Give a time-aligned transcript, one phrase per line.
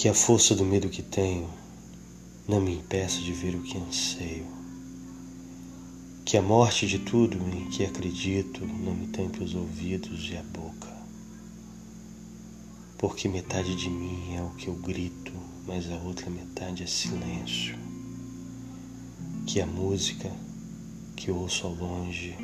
[0.00, 1.46] Que a força do medo que tenho
[2.48, 4.46] não me impeça de ver o que anseio.
[6.24, 10.42] Que a morte de tudo em que acredito não me tampe os ouvidos e a
[10.42, 10.88] boca.
[12.96, 15.32] Porque metade de mim é o que eu grito,
[15.66, 17.76] mas a outra metade é silêncio.
[19.46, 20.32] Que a música
[21.14, 22.34] que ouço ao longe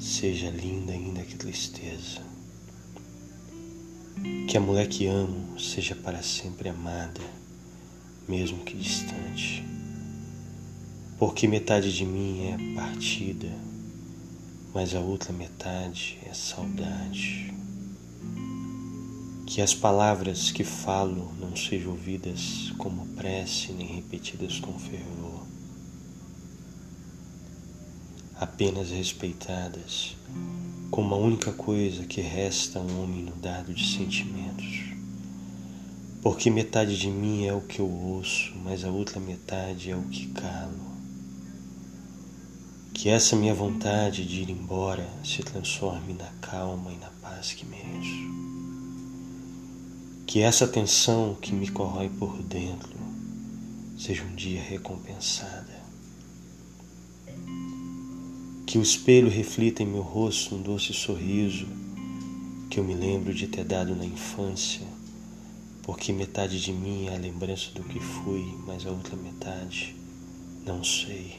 [0.00, 2.22] seja linda ainda que tristeza.
[4.48, 7.20] Que a mulher que amo seja para sempre amada,
[8.28, 9.64] mesmo que distante.
[11.18, 13.48] Porque metade de mim é partida,
[14.74, 17.54] mas a outra metade é saudade.
[19.46, 25.46] Que as palavras que falo não sejam ouvidas como prece nem repetidas com fervor,
[28.40, 30.16] apenas respeitadas
[30.90, 34.90] como a única coisa que resta a um homem inundado de sentimentos.
[36.20, 40.02] Porque metade de mim é o que eu ouço, mas a outra metade é o
[40.02, 40.90] que calo.
[42.92, 47.64] Que essa minha vontade de ir embora se transforme na calma e na paz que
[47.64, 48.50] mereço.
[50.26, 52.98] Que essa tensão que me corrói por dentro
[53.96, 55.80] seja um dia recompensada.
[58.70, 61.66] Que o espelho reflita em meu rosto um doce sorriso
[62.70, 64.86] que eu me lembro de ter dado na infância,
[65.82, 69.96] porque metade de mim é a lembrança do que fui, mas a outra metade
[70.64, 71.34] não sei.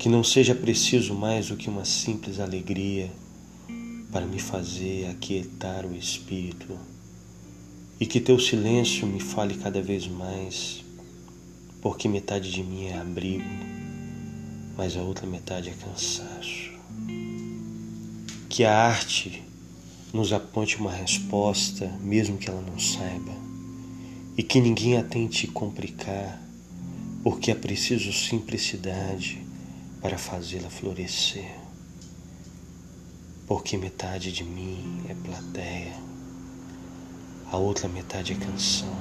[0.00, 3.08] Que não seja preciso mais do que uma simples alegria
[4.10, 6.76] para me fazer aquietar o espírito
[8.00, 10.84] e que teu silêncio me fale cada vez mais,
[11.80, 13.81] porque metade de mim é abrigo
[14.76, 16.72] mas a outra metade é cansaço.
[18.48, 19.42] Que a arte
[20.12, 23.32] nos aponte uma resposta, mesmo que ela não saiba,
[24.36, 26.40] e que ninguém a tente complicar,
[27.22, 29.44] porque é preciso simplicidade
[30.00, 31.50] para fazê-la florescer.
[33.46, 35.94] Porque metade de mim é plateia,
[37.50, 38.94] a outra metade é canção.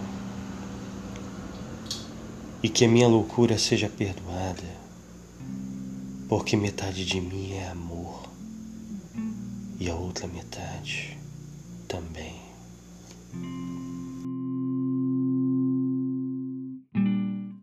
[2.64, 4.81] E que a minha loucura seja perdoada
[6.32, 8.24] porque metade de mim é amor
[9.78, 11.18] e a outra metade
[11.90, 12.41] também.